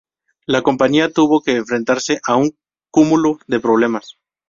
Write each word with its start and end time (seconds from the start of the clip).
La 0.47 0.63
compañía 0.63 1.13
tuvo 1.13 1.43
que 1.43 1.57
enfrentarse 1.57 2.19
a 2.25 2.35
un 2.35 2.57
cúmulo 2.89 3.37
de 3.45 3.59
problemas. 3.59 4.17